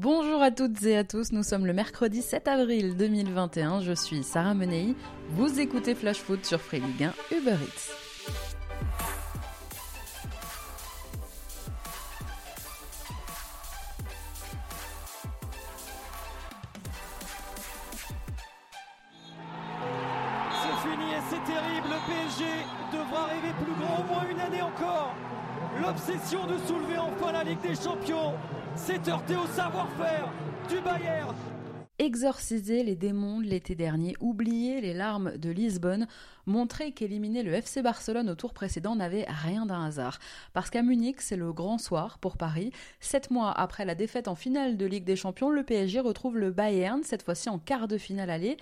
Bonjour 0.00 0.40
à 0.42 0.52
toutes 0.52 0.80
et 0.84 0.96
à 0.96 1.02
tous, 1.02 1.32
nous 1.32 1.42
sommes 1.42 1.66
le 1.66 1.72
mercredi 1.72 2.22
7 2.22 2.46
avril 2.46 2.96
2021, 2.96 3.80
je 3.80 3.92
suis 3.92 4.22
Sarah 4.22 4.54
Menei, 4.54 4.94
vous 5.30 5.58
écoutez 5.58 5.96
Flash 5.96 6.18
Foot 6.18 6.46
sur 6.46 6.60
Free 6.60 6.78
Ligue 6.78 7.02
1 7.02 7.36
Uber 7.36 7.56
Eats. 7.60 7.90
C'est 20.62 20.88
fini 20.88 21.10
et 21.10 21.22
c'est 21.28 21.42
terrible, 21.42 21.88
le 21.88 21.98
PSG 22.06 22.44
devra 22.92 23.24
rêver 23.24 23.52
plus 23.64 23.74
grand 23.74 23.98
au 23.98 24.04
moins 24.04 24.30
une 24.30 24.38
année 24.38 24.62
encore. 24.62 25.12
L'obsession 25.82 26.46
de 26.46 26.56
soulever 26.68 26.98
enfin 26.98 27.32
la 27.32 27.42
Ligue 27.42 27.60
des 27.62 27.74
Champions 27.74 28.34
s'est 28.78 29.10
heurtée 29.10 29.36
au 29.36 29.46
savoir-faire 29.46 30.32
du 30.68 30.80
Bayern. 30.80 31.34
Exorciser 31.98 32.84
les 32.84 32.94
démons 32.94 33.40
de 33.40 33.46
l'été 33.46 33.74
dernier, 33.74 34.14
oublier 34.20 34.80
les 34.80 34.94
larmes 34.94 35.36
de 35.36 35.50
Lisbonne, 35.50 36.06
montrer 36.48 36.92
qu'éliminer 36.92 37.42
le 37.42 37.52
FC 37.52 37.82
Barcelone 37.82 38.30
au 38.30 38.34
tour 38.34 38.52
précédent 38.52 38.96
n'avait 38.96 39.26
rien 39.28 39.66
d'un 39.66 39.84
hasard. 39.84 40.18
Parce 40.52 40.70
qu'à 40.70 40.82
Munich, 40.82 41.20
c'est 41.20 41.36
le 41.36 41.52
grand 41.52 41.78
soir 41.78 42.18
pour 42.18 42.36
Paris. 42.36 42.72
Sept 43.00 43.30
mois 43.30 43.52
après 43.52 43.84
la 43.84 43.94
défaite 43.94 44.26
en 44.26 44.34
finale 44.34 44.76
de 44.76 44.86
Ligue 44.86 45.04
des 45.04 45.16
Champions, 45.16 45.50
le 45.50 45.62
PSG 45.62 46.00
retrouve 46.00 46.38
le 46.38 46.50
Bayern, 46.50 47.02
cette 47.04 47.22
fois-ci 47.22 47.48
en 47.48 47.58
quart 47.58 47.86
de 47.86 47.98
finale 47.98 48.30
aller. 48.30 48.56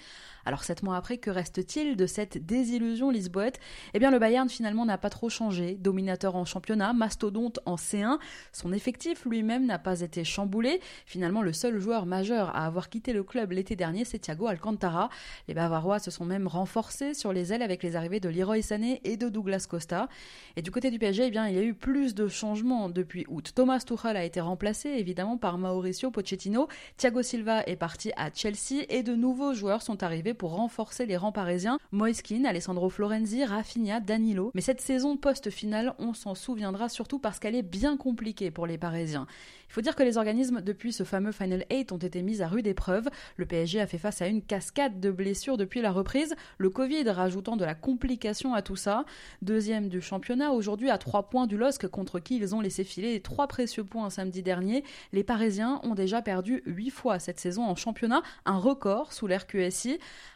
Alors 0.45 0.63
sept 0.63 0.85
mois 0.85 0.97
après, 0.97 1.19
que 1.19 1.31
reste-t-il 1.31 1.97
de 1.97 2.07
cette 2.07 2.47
désillusion 2.47 3.11
lisboète? 3.11 3.59
Eh 3.95 3.99
bien 3.99 4.13
le 4.13 4.19
Bayern 4.21 4.49
finalement 4.49 4.85
n'a 4.85 4.97
pas 4.97 5.11
trop 5.11 5.29
changé. 5.29 5.75
Dominateur 5.75 6.37
en 6.37 6.45
championnat, 6.45 6.93
mastodonte 6.93 7.59
en 7.67 7.75
C1, 7.75 8.19
son 8.53 8.73
effectif 8.73 9.25
lui-même 9.25 9.67
n'a 9.67 9.79
pas 9.79 10.03
été 10.03 10.23
chamboulé. 10.23 10.81
Finalement 11.05 11.43
le 11.43 11.53
seul 11.53 11.81
joueur 11.81 12.07
majeur 12.07 12.55
à 12.55 12.67
avoir 12.67 12.89
quitté 12.89 13.13
le 13.13 13.25
club 13.25 13.53
l'été 13.53 13.75
dernier, 13.75 14.05
c'est 14.05 14.21
Thiago 14.21 14.47
Alcantara. 14.47 15.09
Les 15.49 15.55
Bavarois 15.55 15.99
se 15.99 16.13
sont 16.13 16.25
même 16.25 16.47
renforcés 16.47 17.15
sur 17.15 17.33
les 17.33 17.53
ailes 17.53 17.63
avec 17.63 17.76
les 17.83 17.97
arrivées 17.97 18.21
de 18.21 18.29
Leroy 18.29 18.63
Sané 18.63 19.01
et 19.05 19.17
de 19.17 19.29
Douglas 19.29 19.67
Costa. 19.69 20.09
Et 20.57 20.63
du 20.63 20.71
côté 20.71 20.91
du 20.91 20.99
PSG, 20.99 21.27
eh 21.27 21.31
bien, 21.31 21.49
il 21.49 21.55
y 21.55 21.59
a 21.59 21.63
eu 21.63 21.75
plus 21.75 22.15
de 22.15 22.29
changements 22.29 22.89
depuis 22.89 23.25
août. 23.29 23.53
Thomas 23.55 23.81
Tuchel 23.81 24.17
a 24.17 24.25
été 24.25 24.41
remplacé 24.41 24.89
évidemment 24.89 25.37
par 25.37 25.59
Mauricio 25.59 26.11
Pochettino. 26.11 26.69
Thiago 26.97 27.23
Silva 27.23 27.63
est 27.67 27.77
parti 27.77 28.13
à 28.17 28.31
Chelsea 28.33 28.85
et 28.89 29.03
de 29.03 29.15
nouveaux 29.15 29.55
joueurs 29.55 29.83
sont 29.83 30.03
arrivés 30.03 30.35
pour 30.35 30.55
renforcer 30.55 31.07
les 31.07 31.17
rangs 31.17 31.33
parisiens. 31.33 31.79
Moiskin, 31.93 32.45
Alessandro 32.45 32.91
Florenzi, 32.91 33.45
Rafinha, 33.45 34.01
Danilo. 34.01 34.51
Mais 34.55 34.61
cette 34.61 34.81
saison 34.81 35.17
post-finale, 35.17 35.95
on 35.99 36.15
s'en 36.15 36.35
souviendra 36.35 36.89
surtout 36.89 37.19
parce 37.19 37.39
qu'elle 37.39 37.55
est 37.55 37.63
bien 37.63 37.97
compliquée 37.97 38.51
pour 38.51 38.67
les 38.67 38.79
Parisiens. 38.79 39.27
Il 39.69 39.73
faut 39.73 39.81
dire 39.81 39.97
que 39.97 40.03
les 40.03 40.17
organismes 40.17 40.61
depuis 40.61 40.93
ce 40.93 41.03
fameux 41.03 41.33
Final 41.33 41.65
8 41.71 41.93
ont 41.93 41.99
été 41.99 42.23
mis 42.23 42.41
à 42.41 42.49
rude 42.49 42.67
épreuve. 42.67 43.09
Le 43.37 43.47
PSG 43.47 43.81
a 43.81 43.87
fait 43.87 43.99
face 43.99 44.23
à 44.23 44.27
une 44.27 44.43
cascade 44.43 45.01
de 45.01 45.11
blessures 45.11 45.57
depuis 45.57 45.83
la 45.83 45.91
reprise, 45.91 46.35
le 46.59 46.71
Covid 46.71 47.09
rajoutant 47.11 47.57
de 47.57 47.65
la 47.67 47.75
complication 47.75 48.55
à 48.55 48.63
tout 48.63 48.77
ça. 48.77 49.05
Deuxième 49.43 49.89
du 49.89 50.01
championnat, 50.01 50.53
aujourd'hui 50.53 50.91
à 50.91 50.99
trois 50.99 51.29
points 51.29 51.47
du 51.47 51.57
LOSC 51.57 51.87
contre 51.89 52.19
qui 52.19 52.37
ils 52.37 52.55
ont 52.55 52.61
laissé 52.61 52.85
filer 52.85 53.21
trois 53.21 53.47
précieux 53.47 53.85
points 53.85 54.11
samedi 54.11 54.43
dernier. 54.43 54.85
Les 55.13 55.25
Parisiens 55.25 55.81
ont 55.83 55.95
déjà 55.95 56.23
perdu 56.23 56.63
huit 56.67 56.91
fois 56.91 57.19
cette 57.19 57.41
saison 57.41 57.65
en 57.65 57.77
championnat, 57.77 58.23
un 58.45 58.59
record 58.59 59.13
sous 59.13 59.27
l'ère. 59.27 59.37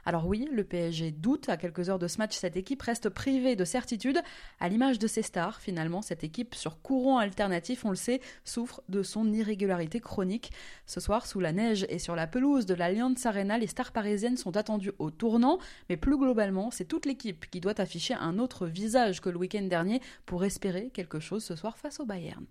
Alors 0.05 0.27
oui, 0.27 0.48
le 0.53 0.64
PSG 0.64 1.11
doute. 1.11 1.48
À 1.48 1.56
quelques 1.56 1.89
heures 1.89 1.98
de 1.98 2.08
ce 2.08 2.19
match, 2.19 2.36
cette 2.36 2.56
équipe 2.56 2.83
reste 2.83 3.08
privée 3.08 3.56
de 3.56 3.64
certitude. 3.64 4.20
À 4.58 4.69
l'image 4.69 4.98
de 4.98 5.06
ses 5.06 5.23
stars, 5.23 5.61
finalement, 5.61 6.03
cette 6.03 6.25
équipe 6.25 6.55
sur 6.55 6.81
courant 6.83 7.19
alternatif, 7.19 7.84
on 7.84 7.91
le 7.91 7.97
sait, 7.97 8.20
souffre 8.45 8.83
de 8.89 9.03
son 9.03 9.33
irrégularité 9.33 10.01
chronique. 10.01 10.53
Ce 10.86 11.01
soir, 11.01 11.27
sous 11.27 11.41
la 11.41 11.53
neige 11.53 11.86
et 11.89 11.98
sur 11.98 12.17
la 12.17 12.27
pelouse 12.27 12.67
de 12.67 12.75
l'Allianz 12.75 13.27
Arena, 13.27 13.58
les 13.58 13.67
stars 13.67 13.92
parisiennes 13.92 14.36
sont 14.36 14.56
attendues 14.56 14.92
au 14.98 15.11
tournant, 15.11 15.58
mais 15.89 15.97
plus 15.97 16.17
globalement, 16.17 16.70
c'est 16.70 16.84
toute 16.84 17.06
l'équipe 17.06 17.19
qui 17.20 17.60
doit 17.60 17.80
afficher 17.80 18.14
un 18.14 18.38
autre 18.38 18.66
visage 18.66 19.20
que 19.20 19.28
le 19.28 19.36
week-end 19.36 19.62
dernier 19.62 20.00
pour 20.27 20.45
espérer 20.45 20.90
quelque 20.90 21.20
chose 21.20 21.45
ce 21.45 21.56
soir 21.56 21.78
face 21.78 22.00
au 22.00 22.06
Bayern. 22.06 22.45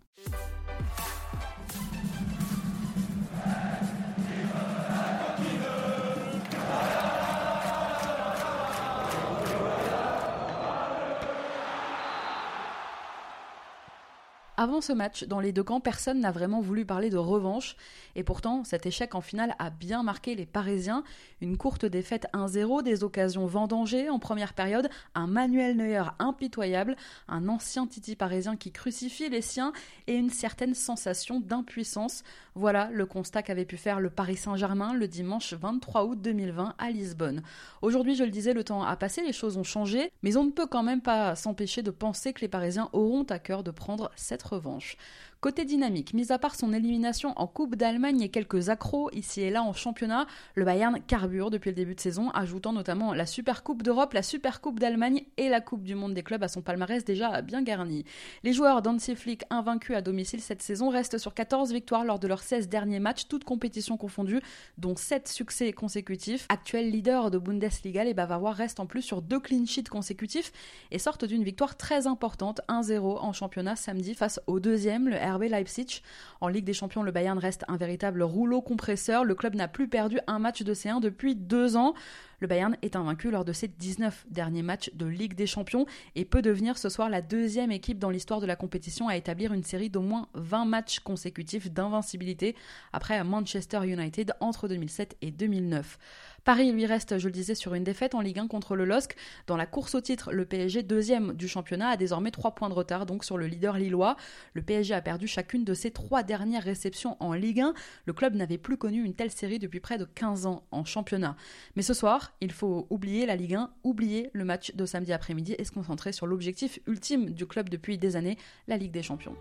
Avant 14.62 14.82
ce 14.82 14.92
match, 14.92 15.24
dans 15.24 15.40
les 15.40 15.54
deux 15.54 15.64
camps, 15.64 15.80
personne 15.80 16.20
n'a 16.20 16.34
vraiment 16.34 16.60
voulu 16.60 16.84
parler 16.84 17.10
de 17.10 17.16
revanche. 17.16 17.78
Et 18.18 18.26
pourtant, 18.26 18.66
cet 18.66 18.86
échec 18.86 19.16
en 19.16 19.22
finale 19.22 19.56
a 19.58 19.70
bien 19.70 20.04
marqué 20.04 20.36
les 20.36 20.46
Parisiens. 20.46 21.06
Une 21.40 21.56
courte 21.56 21.86
défaite 21.86 22.28
1-0, 22.34 22.84
des 22.84 23.06
occasions 23.06 23.46
vendangées 23.46 24.10
en 24.10 24.20
première 24.20 24.54
période, 24.54 24.90
un 25.16 25.28
Manuel 25.28 25.78
Neuer 25.78 26.04
impitoyable, 26.20 26.98
un 27.30 27.48
ancien 27.48 27.88
Titi 27.88 28.18
parisien 28.18 28.58
qui 28.58 28.74
crucifie 28.74 29.30
les 29.30 29.42
siens 29.42 29.72
et 30.08 30.16
une 30.16 30.30
certaine 30.30 30.74
sensation 30.74 31.40
d'impuissance. 31.40 32.24
Voilà 32.54 32.90
le 32.92 33.06
constat 33.06 33.44
qu'avait 33.44 33.64
pu 33.64 33.78
faire 33.78 34.02
le 34.02 34.10
Paris 34.10 34.36
Saint-Germain 34.36 34.94
le 34.94 35.08
dimanche 35.08 35.54
23 35.54 36.04
août 36.04 36.22
2020 36.22 36.76
à 36.78 36.90
Lisbonne. 36.90 37.44
Aujourd'hui, 37.82 38.16
je 38.16 38.26
le 38.26 38.32
disais, 38.32 38.54
le 38.54 38.66
temps 38.66 38.84
a 38.84 38.98
passé, 38.98 39.24
les 39.24 39.32
choses 39.32 39.56
ont 39.56 39.64
changé, 39.64 40.12
mais 40.22 40.36
on 40.36 40.44
ne 40.44 40.52
peut 40.52 40.68
quand 40.68 40.84
même 40.84 41.00
pas 41.00 41.38
s'empêcher 41.38 41.82
de 41.82 41.92
penser 41.92 42.34
que 42.34 42.42
les 42.42 42.50
Parisiens 42.50 42.90
auront 42.92 43.24
à 43.24 43.40
cœur 43.40 43.64
de 43.64 43.72
prendre 43.72 44.12
cette 44.18 44.49
revanche. 44.52 44.98
Côté 45.42 45.64
dynamique, 45.64 46.14
mis 46.14 46.34
à 46.34 46.38
part 46.38 46.54
son 46.54 46.74
élimination 46.74 47.32
en 47.38 47.48
Coupe 47.48 47.78
d'Allemagne 47.78 48.20
et 48.20 48.28
quelques 48.28 48.68
accros 48.68 49.10
ici 49.14 49.40
et 49.40 49.50
là 49.50 49.64
en 49.64 49.72
championnat, 49.72 50.28
le 50.56 50.66
Bayern 50.66 51.00
carbure 51.08 51.50
depuis 51.50 51.70
le 51.70 51.78
début 51.78 51.96
de 51.96 52.02
saison, 52.02 52.30
ajoutant 52.32 52.74
notamment 52.74 53.14
la 53.14 53.26
Super 53.26 53.64
Coupe 53.64 53.82
d'Europe, 53.82 54.12
la 54.12 54.22
Super 54.22 54.60
Coupe 54.60 54.82
d'Allemagne 54.82 55.24
et 55.38 55.48
la 55.48 55.62
Coupe 55.62 55.84
du 55.84 55.96
Monde 55.96 56.14
des 56.14 56.24
clubs 56.24 56.44
à 56.44 56.50
son 56.50 56.62
palmarès 56.62 57.06
déjà 57.06 57.42
bien 57.42 57.62
garni. 57.62 58.04
Les 58.44 58.52
joueurs 58.52 58.82
d'Hansi 58.82 59.16
Flick 59.16 59.46
invaincus 59.50 59.96
à 59.96 60.02
domicile 60.02 60.42
cette 60.42 60.62
saison 60.62 60.90
restent 60.90 61.18
sur 61.18 61.34
14 61.34 61.72
victoires 61.72 62.04
lors 62.04 62.20
de 62.20 62.28
leurs 62.28 62.44
16 62.44 62.68
derniers 62.68 63.00
matchs, 63.00 63.30
toutes 63.30 63.46
compétitions 63.46 63.96
confondues, 63.96 64.42
dont 64.78 64.98
7 64.98 65.30
succès 65.30 65.72
consécutifs. 65.72 66.48
Actuel 66.50 66.92
leader 66.92 67.32
de 67.32 67.38
Bundesliga, 67.38 68.04
les 68.04 68.14
Bavarois 68.14 68.52
restent 68.52 68.82
en 68.82 68.88
plus 68.88 69.04
sur 69.04 69.22
deux 69.22 69.40
clean 69.40 69.66
sheets 69.66 69.84
consécutifs 69.90 70.52
et 70.92 71.00
sortent 71.00 71.24
d'une 71.24 71.46
victoire 71.46 71.78
très 71.78 72.08
importante, 72.08 72.60
1-0 72.68 73.20
en 73.22 73.32
championnat 73.32 73.78
samedi 73.78 74.16
face 74.16 74.42
au 74.46 74.60
deuxième, 74.60 75.08
le 75.08 75.29
Leipzig. 75.38 76.02
En 76.42 76.48
Ligue 76.48 76.66
des 76.66 76.74
Champions, 76.74 77.04
le 77.04 77.12
Bayern 77.12 77.38
reste 77.38 77.66
un 77.68 77.78
véritable 77.78 78.24
rouleau 78.24 78.62
compresseur. 78.62 79.24
Le 79.24 79.36
club 79.36 79.56
n'a 79.56 79.68
plus 79.68 79.88
perdu 79.88 80.20
un 80.28 80.40
match 80.40 80.64
de 80.64 80.74
C1 80.74 81.00
depuis 81.00 81.36
deux 81.36 81.78
ans. 81.78 81.94
Le 82.40 82.48
Bayern 82.48 82.78
est 82.82 82.96
invaincu 82.96 83.32
lors 83.32 83.44
de 83.44 83.52
ses 83.52 83.68
19 83.68 84.28
derniers 84.30 84.62
matchs 84.62 84.92
de 84.94 85.06
Ligue 85.06 85.34
des 85.34 85.48
Champions 85.48 85.86
et 86.16 86.24
peut 86.24 86.42
devenir 86.42 86.78
ce 86.78 86.88
soir 86.88 87.10
la 87.10 87.22
deuxième 87.22 87.72
équipe 87.72 88.00
dans 88.00 88.10
l'histoire 88.10 88.40
de 88.40 88.46
la 88.46 88.56
compétition 88.56 89.08
à 89.10 89.18
établir 89.18 89.54
une 89.54 89.64
série 89.64 89.90
d'au 89.90 90.02
moins 90.02 90.30
20 90.36 90.66
matchs 90.66 91.00
consécutifs 91.00 91.70
d'invincibilité 91.70 92.56
après 92.94 93.22
Manchester 93.24 93.82
United 93.86 94.34
entre 94.40 94.68
2007 94.68 95.18
et 95.22 95.32
2009. 95.32 95.98
Paris 96.46 96.72
lui 96.72 96.86
reste, 96.86 97.18
je 97.18 97.28
le 97.28 97.34
disais, 97.34 97.56
sur 97.56 97.74
une 97.74 97.84
défaite 97.84 98.16
en 98.16 98.22
Ligue 98.22 98.40
1 98.40 98.48
contre 98.48 98.76
le 98.76 98.86
LOSC. 98.86 99.16
Dans 99.48 99.58
la 99.58 99.66
course 99.66 99.94
au 99.96 100.02
titre, 100.02 100.32
le 100.32 100.46
PSG, 100.46 100.84
deuxième 100.84 101.34
du 101.34 101.48
championnat, 101.48 101.90
a 101.90 101.98
désormais 101.98 102.32
3 102.32 102.56
points 102.56 102.70
de 102.70 102.74
retard 102.74 103.06
donc 103.06 103.26
sur 103.26 103.38
le 103.38 103.46
leader 103.46 103.78
lillois. 103.78 104.16
Le 104.54 104.62
PSG 104.62 104.94
a 104.94 105.02
perdu 105.02 105.28
chacune 105.28 105.64
de 105.64 105.74
ses 105.74 105.92
trois 105.92 106.24
dernières 106.24 106.64
réceptions 106.64 107.18
en 107.20 107.34
Ligue 107.34 107.60
1. 107.62 107.74
Le 108.06 108.14
club 108.14 108.36
n'avait 108.36 108.58
plus 108.58 108.78
connu 108.78 109.04
une 109.04 109.14
telle 109.14 109.32
série 109.32 109.60
depuis 109.60 109.80
près 109.80 109.98
de 109.98 110.06
15 110.06 110.46
ans 110.46 110.64
en 110.72 110.86
championnat. 110.86 111.36
Mais 111.76 111.82
ce 111.82 111.94
soir, 111.94 112.29
il 112.42 112.52
faut 112.52 112.88
oublier 112.90 113.26
la 113.26 113.36
Ligue 113.36 113.56
1, 113.56 113.72
oublier 113.84 114.30
le 114.34 114.46
match 114.46 114.74
de 114.76 114.86
samedi 114.86 115.14
après-midi 115.14 115.56
et 115.58 115.64
se 115.66 115.72
concentrer 115.72 116.12
sur 116.12 116.28
l'objectif 116.28 116.80
ultime 116.88 117.32
du 117.32 117.46
club 117.46 117.70
depuis 117.70 117.98
des 117.98 118.16
années, 118.16 118.38
la 118.68 118.78
Ligue 118.78 118.92
des 118.92 119.04
Champions. 119.04 119.36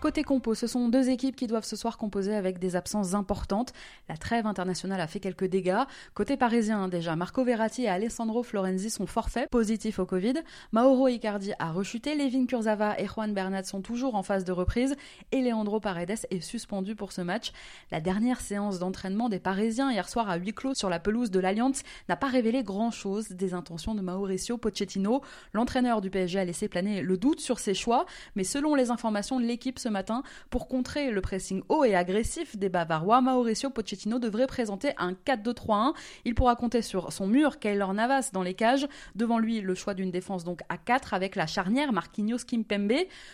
Côté 0.00 0.24
compo, 0.24 0.54
ce 0.54 0.66
sont 0.66 0.88
deux 0.88 1.10
équipes 1.10 1.36
qui 1.36 1.46
doivent 1.46 1.66
ce 1.66 1.76
soir 1.76 1.98
composer 1.98 2.34
avec 2.34 2.58
des 2.58 2.74
absences 2.74 3.12
importantes. 3.12 3.74
La 4.08 4.16
trêve 4.16 4.46
internationale 4.46 4.98
a 4.98 5.06
fait 5.06 5.20
quelques 5.20 5.44
dégâts. 5.44 5.82
Côté 6.14 6.38
parisien, 6.38 6.88
déjà, 6.88 7.16
Marco 7.16 7.44
Verratti 7.44 7.82
et 7.82 7.88
Alessandro 7.88 8.42
Florenzi 8.42 8.88
sont 8.88 9.06
forfaits, 9.06 9.50
positifs 9.50 9.98
au 9.98 10.06
Covid. 10.06 10.34
Mauro 10.72 11.08
Icardi 11.08 11.52
a 11.58 11.70
rechuté. 11.70 12.14
Levin 12.14 12.46
Kurzava 12.46 12.98
et 12.98 13.06
Juan 13.06 13.34
Bernat 13.34 13.64
sont 13.64 13.82
toujours 13.82 14.14
en 14.14 14.22
phase 14.22 14.46
de 14.46 14.52
reprise. 14.52 14.96
Et 15.32 15.42
Leandro 15.42 15.80
Paredes 15.80 16.26
est 16.30 16.40
suspendu 16.40 16.94
pour 16.94 17.12
ce 17.12 17.20
match. 17.20 17.52
La 17.90 18.00
dernière 18.00 18.40
séance 18.40 18.78
d'entraînement 18.78 19.28
des 19.28 19.38
Parisiens 19.38 19.92
hier 19.92 20.08
soir 20.08 20.30
à 20.30 20.36
huis 20.36 20.54
clos 20.54 20.74
sur 20.74 20.88
la 20.88 20.98
pelouse 20.98 21.30
de 21.30 21.40
l'Alliance 21.40 21.82
n'a 22.08 22.16
pas 22.16 22.28
révélé 22.28 22.62
grand-chose 22.62 23.28
des 23.28 23.52
intentions 23.52 23.94
de 23.94 24.00
Mauricio 24.00 24.56
Pochettino. 24.56 25.20
L'entraîneur 25.52 26.00
du 26.00 26.08
PSG 26.08 26.38
a 26.38 26.44
laissé 26.46 26.68
planer 26.68 27.02
le 27.02 27.18
doute 27.18 27.40
sur 27.40 27.58
ses 27.58 27.74
choix, 27.74 28.06
mais 28.34 28.44
selon 28.44 28.74
les 28.74 28.90
informations, 28.90 29.38
l'équipe 29.38 29.78
matin. 29.90 30.22
Pour 30.48 30.68
contrer 30.68 31.10
le 31.10 31.20
pressing 31.20 31.62
haut 31.68 31.84
et 31.84 31.94
agressif 31.94 32.56
des 32.56 32.68
Bavarois, 32.68 33.20
Mauricio 33.20 33.70
Pochettino 33.70 34.18
devrait 34.18 34.46
présenter 34.46 34.92
un 34.98 35.12
4-2-3-1. 35.12 35.94
Il 36.24 36.34
pourra 36.34 36.56
compter 36.56 36.82
sur 36.82 37.12
son 37.12 37.26
mur, 37.26 37.58
Kaylor 37.58 37.94
Navas, 37.94 38.30
dans 38.32 38.42
les 38.42 38.54
cages. 38.54 38.86
Devant 39.14 39.38
lui, 39.38 39.60
le 39.60 39.74
choix 39.74 39.94
d'une 39.94 40.10
défense 40.10 40.44
donc 40.44 40.60
à 40.68 40.76
4 40.76 41.14
avec 41.14 41.36
la 41.36 41.46
charnière 41.46 41.92
Marquinhos 41.92 42.44
Kimpembe. 42.46 42.92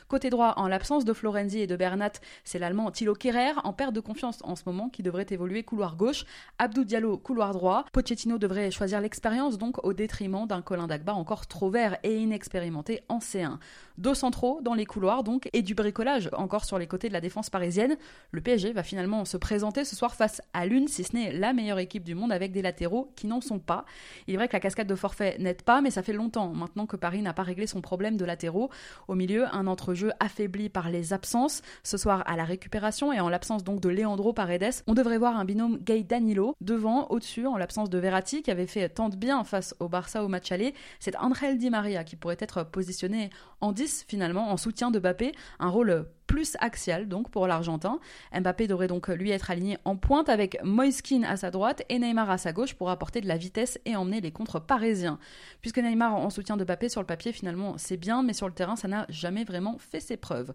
Côté 0.09 0.31
droit, 0.31 0.55
en 0.57 0.69
l'absence 0.69 1.05
de 1.05 1.13
Florenzi 1.13 1.61
et 1.61 1.67
de 1.67 1.77
Bernat, 1.77 2.13
c'est 2.45 2.59
l'allemand 2.59 2.91
Thilo 2.91 3.15
Kerrer 3.15 3.53
en 3.65 3.73
perte 3.73 3.95
de 3.95 4.01
confiance 4.01 4.39
en 4.43 4.57
ce 4.57 4.63
moment 4.67 4.89
qui 4.89 5.03
devrait 5.03 5.27
évoluer 5.31 5.63
couloir 5.63 5.97
gauche. 5.97 6.25
Abdou 6.59 6.85
Diallo 6.85 7.19
couloir 7.19 7.53
droit. 7.53 7.85
Pochettino 7.93 8.39
devrait 8.39 8.71
choisir 8.71 9.01
l'expérience 9.01 9.59
donc 9.59 9.85
au 9.85 9.93
détriment 9.93 10.47
d'un 10.47 10.63
Colin 10.63 10.87
Dagba 10.87 11.15
encore 11.15 11.47
trop 11.47 11.71
vert 11.71 11.99
et 12.03 12.17
inexpérimenté 12.17 13.03
en 13.09 13.19
C1. 13.19 13.59
Deux 13.99 14.15
centraux 14.15 14.61
dans 14.63 14.75
les 14.75 14.87
couloirs 14.87 15.23
donc 15.23 15.49
et 15.53 15.63
du 15.63 15.75
bricolage 15.75 16.29
encore 16.47 16.65
sur 16.65 16.79
les 16.79 16.87
côtés 16.87 17.09
de 17.09 17.13
la 17.13 17.21
défense 17.21 17.51
parisienne. 17.51 17.97
Le 18.31 18.41
PSG 18.41 18.73
va 18.73 18.85
finalement 18.85 19.25
se 19.25 19.37
présenter 19.37 19.85
ce 19.85 19.97
soir 19.97 20.15
face 20.15 20.41
à 20.53 20.65
l'une, 20.65 20.87
si 20.87 21.03
ce 21.03 21.17
n'est 21.17 21.33
la 21.33 21.53
meilleure 21.53 21.81
équipe 21.81 22.05
du 22.05 22.15
monde 22.15 22.31
avec 22.31 22.53
des 22.53 22.63
latéraux 22.63 23.13
qui 23.17 23.27
n'en 23.27 23.41
sont 23.41 23.59
pas. 23.59 23.85
Il 24.29 24.35
est 24.35 24.37
vrai 24.37 24.47
que 24.47 24.53
la 24.53 24.61
cascade 24.61 24.87
de 24.87 24.95
forfait 24.95 25.37
n'aide 25.41 25.63
pas, 25.63 25.81
mais 25.81 25.91
ça 25.91 26.05
fait 26.05 26.13
longtemps 26.13 26.53
maintenant 26.55 26.87
que 26.87 26.95
Paris 26.97 27.21
n'a 27.21 27.33
pas 27.33 27.43
réglé 27.43 27.67
son 27.67 27.81
problème 27.81 28.17
de 28.17 28.25
latéraux. 28.25 28.71
Au 29.09 29.17
milieu, 29.17 29.53
un 29.53 29.67
entrejeu 29.67 30.13
affaibli 30.21 30.69
par 30.69 30.89
les 30.89 31.13
absences. 31.13 31.63
Ce 31.83 31.97
soir, 31.97 32.23
à 32.27 32.37
la 32.37 32.45
récupération 32.45 33.13
et 33.13 33.19
en 33.19 33.29
l'absence 33.29 33.65
donc 33.65 33.81
de 33.81 33.89
Leandro 33.89 34.33
Paredes, 34.33 34.85
on 34.87 34.95
devrait 34.95 35.19
voir 35.19 35.37
un 35.37 35.45
binôme 35.45 35.79
Gay 35.79 36.05
Danilo 36.05 36.55
devant, 36.61 37.09
au-dessus, 37.11 37.47
en 37.47 37.57
l'absence 37.57 37.91
de 37.91 37.99
Verratti 37.99 38.43
qui 38.43 38.53
avait 38.53 38.69
fait 38.69 38.89
tant 38.89 39.09
de 39.09 39.17
bien 39.17 39.43
face 39.43 39.75
au 39.81 39.89
Barça 39.89 40.23
au 40.23 40.29
match 40.29 40.53
aller. 40.53 40.75
C'est 41.01 41.17
Angel 41.17 41.59
Di 41.59 41.71
Maria 41.71 42.05
qui 42.05 42.15
pourrait 42.15 42.37
être 42.39 42.63
positionné 42.63 43.31
en 43.61 43.73
10 43.73 44.05
finalement, 44.07 44.53
en 44.53 44.57
soutien 44.57 44.93
de 44.93 45.01
Mbappé, 45.01 45.33
un 45.59 45.69
rôle 45.69 46.07
plus 46.37 46.55
axial 46.61 47.09
donc 47.09 47.31
pour 47.31 47.47
l'Argentin. 47.47 47.99
Mbappé 48.39 48.67
devrait 48.67 48.89
donc 48.89 49.09
lui 49.09 49.31
être 49.31 49.51
aligné 49.51 49.79
en 49.87 49.97
pointe 49.97 50.29
avec 50.29 50.63
Moiskin 50.63 51.23
à 51.23 51.39
sa 51.39 51.51
droite 51.51 51.83
et 51.89 51.99
Neymar 51.99 52.29
à 52.29 52.37
sa 52.37 52.53
gauche 52.53 52.75
pour 52.75 52.91
apporter 52.91 53.23
de 53.23 53.27
la 53.27 53.39
vitesse 53.39 53.81
et 53.87 53.97
emmener 53.97 54.21
les 54.21 54.33
contres 54.33 54.61
parisiens. 54.61 55.19
Puisque 55.63 55.79
Neymar 55.79 56.15
en 56.15 56.29
soutien 56.29 56.59
de 56.59 56.65
Mbappé 56.65 56.91
sur 56.91 57.01
le 57.01 57.07
papier 57.07 57.33
finalement 57.33 57.79
c'est 57.79 57.97
bien 57.97 58.23
mais 58.23 58.35
sur 58.35 58.49
le 58.49 58.53
terrain 58.53 58.77
ça 58.77 58.87
n'a 58.87 59.07
jamais 59.09 59.45
vraiment 59.45 59.79
fait 59.79 60.01
ses 60.01 60.19
preuves. 60.19 60.53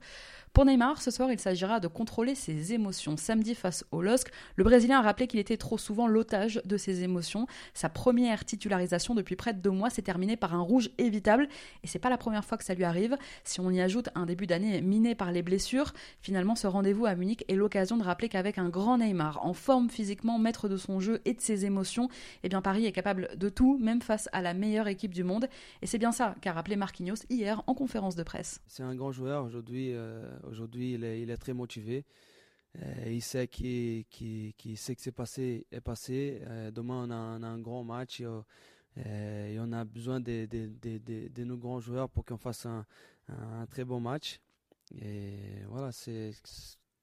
Pour 0.54 0.66
Neymar, 0.66 1.02
ce 1.02 1.12
soir, 1.12 1.32
il 1.32 1.40
s'agira 1.40 1.80
de 1.80 1.88
contrôler 1.88 2.36
ses 2.36 2.74
émotions. 2.74 3.16
Samedi 3.16 3.56
face 3.56 3.86
au 3.92 4.02
LOSC, 4.02 4.30
le 4.58 4.66
Brésilien 4.66 5.00
a 5.00 5.02
rappelé 5.02 5.26
qu'il 5.26 5.40
était 5.40 5.56
trop 5.56 5.78
souvent 5.78 6.08
l'otage 6.08 6.62
de 6.66 6.76
ses 6.76 7.04
émotions. 7.04 7.48
Sa 7.74 7.88
première 7.88 8.44
titularisation 8.44 9.16
depuis 9.16 9.38
près 9.38 9.54
de 9.54 9.62
deux 9.62 9.70
mois 9.70 9.90
s'est 9.90 10.02
terminée 10.02 10.36
par 10.36 10.54
un 10.54 10.60
rouge 10.60 10.90
évitable 10.98 11.48
et 11.86 11.88
c'est 11.88 12.00
pas 12.00 12.10
la 12.10 12.18
première 12.18 12.44
fois 12.44 12.58
que 12.58 12.66
ça 12.66 12.74
lui 12.74 12.84
arrive. 12.84 13.18
Si 13.46 13.62
on 13.62 13.72
y 13.72 13.80
ajoute 13.80 14.10
un 14.14 14.26
début 14.26 14.46
d'année 14.46 14.82
miné 14.82 15.16
par 15.16 15.32
les 15.32 15.42
blessures, 15.42 15.94
finalement 16.22 16.56
ce 16.56 16.68
rendez-vous 16.68 17.06
à 17.06 17.16
Munich 17.16 17.46
est 17.48 17.56
l'occasion 17.56 17.96
de 17.96 18.04
rappeler 18.04 18.28
qu'avec 18.28 18.58
un 18.58 18.68
grand 18.68 18.98
Neymar, 18.98 19.46
en 19.46 19.54
forme 19.54 19.90
physiquement, 19.90 20.38
maître 20.38 20.68
de 20.68 20.76
son 20.76 21.00
jeu 21.00 21.22
et 21.24 21.34
de 21.34 21.40
ses 21.40 21.64
émotions, 21.64 22.10
eh 22.44 22.50
bien 22.50 22.62
Paris 22.62 22.86
est 22.86 22.92
capable 22.92 23.30
de 23.38 23.48
tout, 23.48 23.78
même 23.80 24.02
face 24.02 24.28
à 24.34 24.42
la 24.42 24.54
meilleure 24.54 24.90
équipe 24.90 25.14
du 25.14 25.24
monde. 25.24 25.48
Et 25.82 25.88
c'est 25.88 25.98
bien 25.98 26.12
ça 26.12 26.36
qu'a 26.42 26.52
rappelé 26.52 26.76
Marquinhos 26.76 27.24
hier 27.30 27.64
en 27.68 27.74
conférence 27.74 28.18
de 28.18 28.24
presse. 28.24 28.60
C'est 28.68 28.84
un 28.84 28.96
grand 28.96 29.14
joueur 29.14 29.46
aujourd'hui. 29.46 29.94
Euh, 29.94 30.28
aujourd'hui, 30.44 30.94
il 30.94 31.04
est, 31.04 31.38
très 31.38 31.54
motivé. 31.54 32.06
Euh, 32.82 33.04
il 33.08 33.22
sait 33.22 33.48
qui, 33.48 34.06
qui, 34.10 34.56
qui 34.58 34.78
sait 34.78 34.96
que 34.96 35.02
c'est 35.02 35.12
passé 35.12 35.66
est 35.72 35.82
passé. 35.82 36.42
Euh, 36.48 36.72
demain, 36.72 37.06
on 37.08 37.12
a, 37.12 37.48
un 37.48 37.60
grand 37.60 37.84
match 37.84 38.22
et, 38.22 39.58
on 39.60 39.72
a 39.74 39.84
besoin 39.84 40.20
de, 40.20 41.44
nos 41.44 41.58
grands 41.58 41.80
joueurs 41.80 42.10
pour 42.10 42.26
qu'on 42.26 42.38
fasse 42.38 42.66
un, 42.66 42.86
très 43.70 43.84
bon 43.86 44.00
match. 44.00 44.40
Et 45.02 45.64
voilà, 45.68 45.92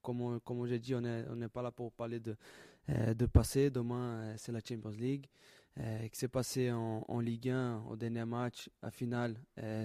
comme, 0.03 0.41
comme 0.41 0.67
j'ai 0.67 0.79
dit, 0.79 0.95
on 0.95 1.01
n'est 1.01 1.49
pas 1.49 1.63
là 1.63 1.71
pour 1.71 1.93
parler 1.93 2.21
de, 2.21 3.27
passé. 3.27 3.71
Demain, 3.71 4.35
c'est 4.37 4.53
la 4.53 4.61
Champions 4.61 4.91
League. 4.91 5.27
Euh, 5.81 6.09
qui 6.09 6.19
s'est 6.19 6.27
passé 6.27 6.73
en, 6.73 7.21
Ligue 7.21 7.51
1 7.51 7.85
au 7.89 7.95
dernier 7.95 8.25
match, 8.25 8.69
à 8.83 8.91
finale, 8.91 9.37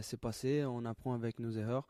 c'est 0.01 0.19
passé. 0.19 0.63
On 0.65 0.85
apprend 0.85 1.13
avec 1.13 1.39
nos 1.39 1.51
erreurs 1.51 1.87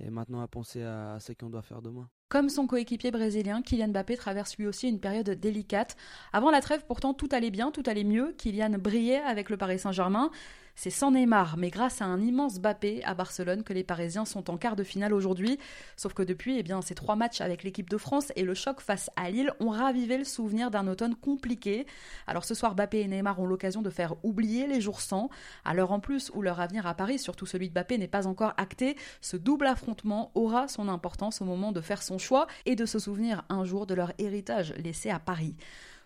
et 0.00 0.10
maintenant 0.10 0.40
à 0.40 0.48
penser 0.48 0.82
à, 0.82 1.18
ce 1.20 1.32
qu'on 1.32 1.50
doit 1.50 1.62
faire 1.62 1.82
demain. 1.82 2.08
Comme 2.28 2.48
son 2.48 2.66
coéquipier 2.66 3.10
brésilien, 3.10 3.62
Kylian 3.62 3.88
Mbappé 3.88 4.16
traverse 4.16 4.56
lui 4.56 4.66
aussi 4.66 4.88
une 4.88 5.00
période 5.00 5.30
délicate. 5.30 5.96
Avant 6.32 6.50
la 6.50 6.60
trêve, 6.60 6.84
pourtant, 6.86 7.14
tout 7.14 7.28
allait 7.32 7.50
bien, 7.50 7.70
tout 7.70 7.84
allait 7.86 8.04
mieux. 8.04 8.34
Kylian 8.38 8.78
brillait 8.78 9.20
avec 9.20 9.50
le 9.50 9.56
Paris 9.56 9.78
Saint-Germain. 9.78 10.30
C'est 10.76 10.90
sans 10.90 11.12
Neymar, 11.12 11.56
mais 11.56 11.70
grâce 11.70 12.02
à 12.02 12.04
un 12.04 12.20
immense 12.20 12.58
Mbappé 12.58 13.02
à 13.04 13.14
Barcelone 13.14 13.62
que 13.62 13.72
les 13.72 13.84
Parisiens 13.84 14.24
sont 14.24 14.50
en 14.50 14.56
quart 14.56 14.74
de 14.74 14.82
finale 14.82 15.14
aujourd'hui. 15.14 15.58
Sauf 15.96 16.14
que 16.14 16.22
depuis, 16.22 16.58
eh 16.58 16.64
bien, 16.64 16.82
ces 16.82 16.96
trois 16.96 17.14
matchs 17.14 17.40
avec 17.40 17.62
l'équipe 17.62 17.88
de 17.88 17.96
France 17.96 18.32
et 18.34 18.42
le 18.42 18.54
choc 18.54 18.80
face 18.80 19.08
à 19.14 19.30
Lille 19.30 19.52
ont 19.60 19.70
ravivé 19.70 20.18
le 20.18 20.24
souvenir 20.24 20.72
d'un 20.72 20.88
automne 20.88 21.14
compliqué. 21.14 21.86
Alors 22.26 22.44
ce 22.44 22.54
soir, 22.54 22.74
Mbappé 22.74 23.00
et 23.00 23.06
Neymar 23.06 23.38
ont 23.38 23.46
l'occasion 23.46 23.82
de 23.82 23.90
faire 23.90 24.14
oublier 24.24 24.66
les 24.66 24.80
jours 24.80 25.00
sans. 25.00 25.30
À 25.64 25.74
l'heure 25.74 25.92
en 25.92 26.00
plus 26.00 26.32
où 26.34 26.42
leur 26.42 26.60
avenir 26.60 26.86
à 26.88 26.94
Paris, 26.94 27.20
surtout 27.20 27.46
celui 27.46 27.68
de 27.68 27.72
Mbappé, 27.72 27.96
n'est 27.96 28.08
pas 28.08 28.26
encore 28.26 28.52
acté, 28.56 28.96
ce 29.20 29.36
double 29.36 29.66
affrontement 29.66 30.32
aura 30.34 30.66
son 30.66 30.88
importance 30.88 31.40
au 31.40 31.44
moment 31.44 31.70
de 31.70 31.80
faire 31.80 32.02
son 32.02 32.18
choix 32.18 32.48
et 32.66 32.74
de 32.74 32.84
se 32.84 32.98
souvenir 32.98 33.44
un 33.48 33.64
jour 33.64 33.86
de 33.86 33.94
leur 33.94 34.12
héritage 34.18 34.74
laissé 34.76 35.08
à 35.08 35.20
Paris. 35.20 35.54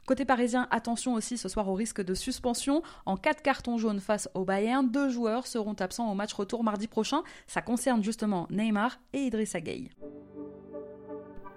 Côté 0.09 0.25
parisien, 0.25 0.67
attention 0.71 1.13
aussi 1.13 1.37
ce 1.37 1.51
soir 1.51 1.69
au 1.69 1.75
risque 1.75 2.03
de 2.03 2.15
suspension. 2.15 2.83
En 3.05 3.19
cas 3.19 3.35
de 3.35 3.43
carton 3.43 3.77
jaune 3.77 4.01
face 4.01 4.27
au 4.33 4.43
Bayern, 4.43 4.91
deux 4.91 5.11
joueurs 5.11 5.47
seront 5.47 5.75
absents 5.75 6.11
au 6.11 6.15
match 6.15 6.33
retour 6.33 6.65
mardi 6.65 6.89
prochain. 6.89 7.23
Ça 7.47 7.61
concerne 7.61 8.03
justement 8.03 8.47
Neymar 8.49 9.01
et 9.13 9.19
Idrissa 9.19 9.61
Gueye. 9.61 9.91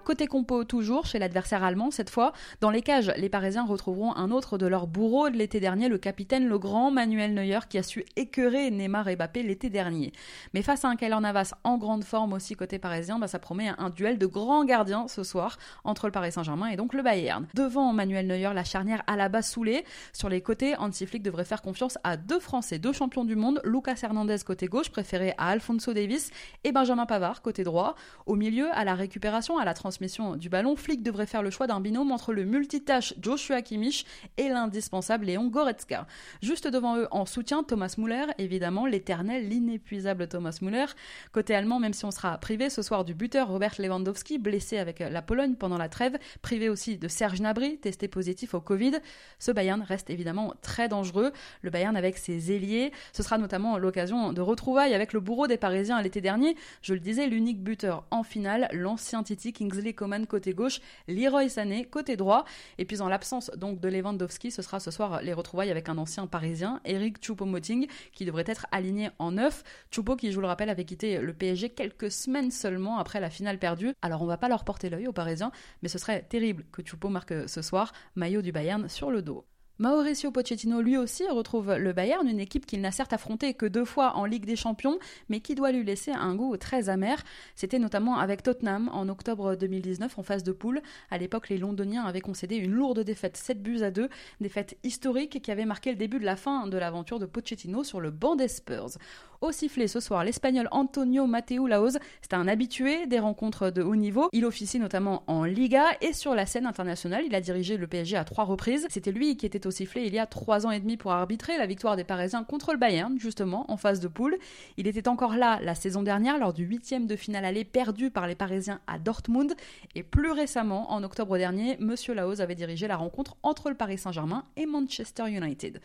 Côté 0.04 0.26
compo, 0.26 0.64
toujours 0.64 1.06
chez 1.06 1.20
l'adversaire 1.20 1.62
allemand, 1.62 1.92
cette 1.92 2.10
fois, 2.10 2.32
dans 2.60 2.70
les 2.70 2.82
cages, 2.82 3.12
les 3.16 3.28
Parisiens 3.28 3.64
retrouveront 3.64 4.16
un 4.16 4.32
autre 4.32 4.58
de 4.58 4.66
leurs 4.66 4.88
bourreaux 4.88 5.30
de 5.30 5.36
l'été 5.36 5.60
dernier, 5.60 5.88
le 5.88 5.96
capitaine, 5.96 6.48
le 6.48 6.58
grand 6.58 6.90
Manuel 6.90 7.34
Neuer, 7.34 7.60
qui 7.68 7.78
a 7.78 7.84
su 7.84 8.04
écœurer 8.16 8.72
Neymar 8.72 9.06
et 9.06 9.14
Mbappé 9.14 9.44
l'été 9.44 9.70
dernier. 9.70 10.12
Mais 10.54 10.62
face 10.62 10.84
à 10.84 10.88
un 10.88 10.96
Kylian 10.96 11.20
Navas 11.20 11.54
en 11.62 11.78
grande 11.78 12.02
forme 12.02 12.32
aussi 12.32 12.56
côté 12.56 12.80
parisien, 12.80 13.20
bah, 13.20 13.28
ça 13.28 13.38
promet 13.38 13.68
un 13.78 13.90
duel 13.90 14.18
de 14.18 14.26
grands 14.26 14.64
gardiens 14.64 15.06
ce 15.06 15.22
soir 15.22 15.56
entre 15.84 16.06
le 16.06 16.12
Paris 16.12 16.32
Saint-Germain 16.32 16.66
et 16.66 16.76
donc 16.76 16.94
le 16.94 17.02
Bayern. 17.04 17.46
Devant 17.54 17.92
Manuel 17.92 18.26
Neuer, 18.26 18.50
la 18.52 18.64
charnière 18.64 19.04
à 19.06 19.14
la 19.14 19.28
bas 19.28 19.42
soulée. 19.42 19.84
Sur 20.12 20.28
les 20.28 20.40
côtés, 20.40 20.74
Hansi 20.78 21.06
Flick 21.06 21.22
devrait 21.22 21.44
faire 21.44 21.62
confiance 21.62 21.96
à 22.02 22.16
deux 22.16 22.40
Français, 22.40 22.80
deux 22.80 22.92
champions 22.92 23.24
du 23.24 23.36
monde, 23.36 23.60
Lucas 23.62 24.00
Hernandez 24.02 24.38
côté 24.44 24.66
gauche, 24.66 24.90
préféré 24.90 25.32
à 25.38 25.50
Alfonso 25.50 25.92
Davis, 25.92 26.32
et 26.64 26.72
Benjamin 26.72 27.06
Pavard 27.06 27.40
côté 27.40 27.62
droit. 27.62 27.94
Au 28.26 28.34
milieu, 28.34 28.68
à 28.72 28.82
la 28.82 28.96
récupération, 28.96 29.58
à 29.58 29.64
la 29.64 29.74
transmission 29.74 29.91
transmission 29.92 30.36
du 30.36 30.48
ballon, 30.48 30.74
Flick 30.74 31.02
devrait 31.02 31.26
faire 31.26 31.42
le 31.42 31.50
choix 31.50 31.66
d'un 31.66 31.78
binôme 31.78 32.12
entre 32.12 32.32
le 32.32 32.46
multitâche 32.46 33.12
Joshua 33.20 33.60
Kimmich 33.60 34.06
et 34.38 34.48
l'indispensable 34.48 35.26
Léon 35.26 35.48
Goretzka. 35.48 36.06
Juste 36.40 36.66
devant 36.66 36.96
eux, 36.96 37.08
en 37.10 37.26
soutien, 37.26 37.62
Thomas 37.62 37.94
Müller, 37.98 38.24
évidemment, 38.38 38.86
l'éternel, 38.86 39.50
l'inépuisable 39.50 40.28
Thomas 40.28 40.56
Müller. 40.62 40.86
Côté 41.30 41.54
allemand, 41.54 41.78
même 41.78 41.92
si 41.92 42.06
on 42.06 42.10
sera 42.10 42.38
privé 42.38 42.70
ce 42.70 42.80
soir 42.80 43.04
du 43.04 43.12
buteur 43.12 43.48
Robert 43.48 43.74
Lewandowski, 43.78 44.38
blessé 44.38 44.78
avec 44.78 45.00
la 45.00 45.20
Pologne 45.20 45.56
pendant 45.56 45.76
la 45.76 45.90
trêve, 45.90 46.16
privé 46.40 46.70
aussi 46.70 46.96
de 46.96 47.06
Serge 47.06 47.40
Gnabry, 47.40 47.76
testé 47.76 48.08
positif 48.08 48.54
au 48.54 48.62
Covid, 48.62 48.92
ce 49.38 49.52
Bayern 49.52 49.82
reste 49.82 50.08
évidemment 50.08 50.54
très 50.62 50.88
dangereux. 50.88 51.32
Le 51.60 51.68
Bayern 51.68 51.96
avec 51.98 52.16
ses 52.16 52.50
ailiers, 52.50 52.92
ce 53.12 53.22
sera 53.22 53.36
notamment 53.36 53.76
l'occasion 53.76 54.32
de 54.32 54.40
retrouvailles 54.40 54.94
avec 54.94 55.12
le 55.12 55.20
bourreau 55.20 55.48
des 55.48 55.58
Parisiens 55.58 56.00
l'été 56.00 56.22
dernier. 56.22 56.56
Je 56.80 56.94
le 56.94 57.00
disais, 57.00 57.26
l'unique 57.26 57.62
buteur 57.62 58.06
en 58.10 58.22
finale, 58.22 58.70
l'ancien 58.72 59.22
Titi 59.22 59.52
Kingsley 59.52 59.81
Coman 59.90 60.26
côté 60.26 60.54
gauche, 60.54 60.80
Leroy 61.08 61.48
Sané 61.48 61.84
côté 61.84 62.16
droit. 62.16 62.44
Et 62.78 62.84
puis 62.84 63.00
en 63.00 63.08
l'absence 63.08 63.50
donc 63.56 63.80
de 63.80 63.88
Lewandowski, 63.88 64.50
ce 64.50 64.62
sera 64.62 64.80
ce 64.80 64.90
soir 64.90 65.20
les 65.22 65.32
retrouvailles 65.32 65.70
avec 65.70 65.88
un 65.88 65.98
ancien 65.98 66.26
parisien, 66.26 66.80
Eric 66.84 67.22
Choupo-Moting, 67.22 67.88
qui 68.12 68.24
devrait 68.24 68.44
être 68.46 68.66
aligné 68.70 69.10
en 69.18 69.32
neuf. 69.32 69.64
Choupo 69.90 70.16
qui, 70.16 70.30
je 70.30 70.36
vous 70.36 70.40
le 70.40 70.46
rappelle, 70.46 70.70
avait 70.70 70.84
quitté 70.84 71.18
le 71.18 71.32
PSG 71.32 71.70
quelques 71.70 72.10
semaines 72.10 72.50
seulement 72.50 72.98
après 72.98 73.20
la 73.20 73.30
finale 73.30 73.58
perdue. 73.58 73.92
Alors 74.00 74.22
on 74.22 74.26
va 74.26 74.36
pas 74.36 74.48
leur 74.48 74.64
porter 74.64 74.88
l'œil 74.88 75.08
aux 75.08 75.12
Parisiens, 75.12 75.50
mais 75.82 75.88
ce 75.88 75.98
serait 75.98 76.22
terrible 76.22 76.64
que 76.70 76.82
Choupo 76.86 77.08
marque 77.08 77.34
ce 77.48 77.62
soir, 77.62 77.92
maillot 78.14 78.42
du 78.42 78.52
Bayern 78.52 78.88
sur 78.88 79.10
le 79.10 79.22
dos. 79.22 79.44
Mauricio 79.82 80.30
Pochettino 80.30 80.80
lui 80.80 80.96
aussi 80.96 81.26
retrouve 81.26 81.74
le 81.74 81.92
Bayern, 81.92 82.28
une 82.28 82.38
équipe 82.38 82.66
qu'il 82.66 82.80
n'a 82.80 82.92
certes 82.92 83.12
affrontée 83.12 83.52
que 83.52 83.66
deux 83.66 83.84
fois 83.84 84.14
en 84.14 84.26
Ligue 84.26 84.44
des 84.44 84.54
Champions, 84.54 85.00
mais 85.28 85.40
qui 85.40 85.56
doit 85.56 85.72
lui 85.72 85.82
laisser 85.82 86.12
un 86.12 86.36
goût 86.36 86.56
très 86.56 86.88
amer. 86.88 87.20
C'était 87.56 87.80
notamment 87.80 88.16
avec 88.16 88.44
Tottenham 88.44 88.88
en 88.92 89.08
octobre 89.08 89.56
2019 89.56 90.20
en 90.20 90.22
phase 90.22 90.44
de 90.44 90.52
poule. 90.52 90.82
À 91.10 91.18
l'époque, 91.18 91.48
les 91.48 91.58
Londoniens 91.58 92.04
avaient 92.04 92.20
concédé 92.20 92.54
une 92.54 92.70
lourde 92.70 93.00
défaite 93.00 93.36
7 93.36 93.60
buts 93.60 93.82
à 93.82 93.90
2, 93.90 94.08
défaite 94.40 94.78
historique 94.84 95.42
qui 95.42 95.50
avait 95.50 95.64
marqué 95.64 95.90
le 95.90 95.96
début 95.96 96.20
de 96.20 96.26
la 96.26 96.36
fin 96.36 96.68
de 96.68 96.78
l'aventure 96.78 97.18
de 97.18 97.26
Pochettino 97.26 97.82
sur 97.82 98.00
le 98.00 98.12
banc 98.12 98.36
des 98.36 98.46
Spurs. 98.46 98.98
Au 99.42 99.50
sifflet 99.50 99.88
ce 99.88 99.98
soir, 99.98 100.22
l'Espagnol 100.22 100.68
Antonio 100.70 101.26
Mateu 101.26 101.66
Laoz, 101.66 101.98
c'est 102.20 102.34
un 102.34 102.46
habitué 102.46 103.08
des 103.08 103.18
rencontres 103.18 103.70
de 103.70 103.82
haut 103.82 103.96
niveau. 103.96 104.28
Il 104.32 104.44
officie 104.44 104.78
notamment 104.78 105.24
en 105.26 105.42
Liga 105.42 105.82
et 106.00 106.12
sur 106.12 106.36
la 106.36 106.46
scène 106.46 106.64
internationale. 106.64 107.24
Il 107.26 107.34
a 107.34 107.40
dirigé 107.40 107.76
le 107.76 107.88
PSG 107.88 108.16
à 108.16 108.22
trois 108.22 108.44
reprises. 108.44 108.86
C'était 108.88 109.10
lui 109.10 109.36
qui 109.36 109.44
était 109.44 109.66
au 109.66 109.71
il 109.80 110.14
y 110.14 110.18
a 110.18 110.26
trois 110.26 110.66
ans 110.66 110.70
et 110.70 110.80
demi 110.80 110.96
pour 110.96 111.12
arbitrer 111.12 111.58
la 111.58 111.66
victoire 111.66 111.96
des 111.96 112.04
Parisiens 112.04 112.44
contre 112.44 112.72
le 112.72 112.78
Bayern, 112.78 113.18
justement, 113.18 113.70
en 113.70 113.76
phase 113.76 114.00
de 114.00 114.08
poule. 114.08 114.36
Il 114.76 114.86
était 114.86 115.08
encore 115.08 115.36
là 115.36 115.58
la 115.62 115.74
saison 115.74 116.02
dernière 116.02 116.38
lors 116.38 116.52
du 116.52 116.64
huitième 116.64 117.06
de 117.06 117.16
finale 117.16 117.44
aller 117.44 117.64
perdu 117.64 118.10
par 118.10 118.26
les 118.26 118.34
Parisiens 118.34 118.80
à 118.86 118.98
Dortmund. 118.98 119.54
Et 119.94 120.02
plus 120.02 120.30
récemment, 120.30 120.92
en 120.92 121.02
octobre 121.02 121.36
dernier, 121.38 121.76
Monsieur 121.80 122.14
Laos 122.14 122.40
avait 122.40 122.54
dirigé 122.54 122.86
la 122.86 122.96
rencontre 122.96 123.36
entre 123.42 123.68
le 123.68 123.76
Paris 123.76 123.98
Saint-Germain 123.98 124.44
et 124.56 124.66
Manchester 124.66 125.28
United. 125.28 125.80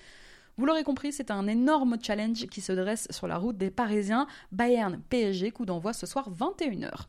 Vous 0.58 0.66
l'aurez 0.66 0.84
compris, 0.84 1.12
c'est 1.12 1.30
un 1.30 1.48
énorme 1.48 1.98
challenge 2.02 2.48
qui 2.48 2.62
se 2.62 2.72
dresse 2.72 3.08
sur 3.12 3.28
la 3.28 3.38
route 3.38 3.58
des 3.58 3.70
Parisiens. 3.70 4.28
Bayern 4.52 5.00
PSG, 5.10 5.52
coup 5.52 5.66
d'envoi 5.66 5.94
ce 5.94 6.08
soir 6.08 6.32
21h. 6.32 7.06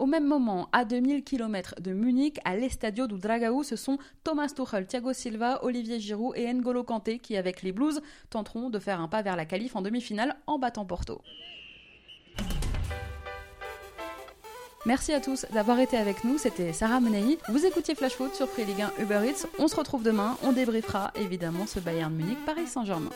Au 0.00 0.06
même 0.06 0.26
moment, 0.26 0.70
à 0.72 0.86
2000 0.86 1.24
km 1.24 1.74
de 1.78 1.92
Munich, 1.92 2.40
à 2.46 2.56
l'Estadio 2.56 3.06
du 3.06 3.18
Dragao, 3.18 3.62
ce 3.62 3.76
sont 3.76 3.98
Thomas 4.24 4.48
Tuchel, 4.48 4.86
Thiago 4.86 5.12
Silva, 5.12 5.62
Olivier 5.62 6.00
Giroud 6.00 6.32
et 6.38 6.50
N'Golo 6.54 6.84
Kanté 6.84 7.18
qui, 7.18 7.36
avec 7.36 7.60
les 7.60 7.70
Blues, 7.70 8.00
tenteront 8.30 8.70
de 8.70 8.78
faire 8.78 8.98
un 8.98 9.08
pas 9.08 9.20
vers 9.20 9.36
la 9.36 9.44
qualif 9.44 9.76
en 9.76 9.82
demi-finale 9.82 10.36
en 10.46 10.58
battant 10.58 10.86
Porto. 10.86 11.20
Merci 14.86 15.12
à 15.12 15.20
tous 15.20 15.44
d'avoir 15.52 15.78
été 15.78 15.98
avec 15.98 16.24
nous, 16.24 16.38
c'était 16.38 16.72
Sarah 16.72 17.00
Menei. 17.00 17.36
Vous 17.50 17.66
écoutiez 17.66 17.94
Flash 17.94 18.14
Foot 18.14 18.34
sur 18.34 18.48
Free 18.48 18.64
Ligue 18.64 18.80
1 18.98 19.02
Uber 19.02 19.20
Eats. 19.26 19.46
On 19.58 19.68
se 19.68 19.76
retrouve 19.76 20.02
demain, 20.02 20.38
on 20.42 20.52
débriefera 20.52 21.12
évidemment 21.14 21.66
ce 21.66 21.78
Bayern 21.78 22.14
Munich 22.14 22.38
Paris 22.46 22.66
Saint-Germain. 22.66 23.10